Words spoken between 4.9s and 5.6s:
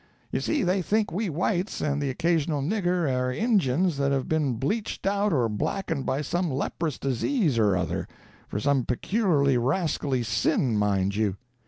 out or